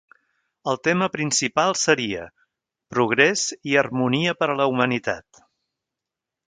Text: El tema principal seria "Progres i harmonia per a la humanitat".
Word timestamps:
El 0.71 0.79
tema 0.87 1.07
principal 1.15 1.75
seria 1.81 2.25
"Progres 2.95 3.47
i 3.73 3.79
harmonia 3.83 4.37
per 4.43 4.53
a 4.55 4.61
la 4.63 4.69
humanitat". 4.75 5.45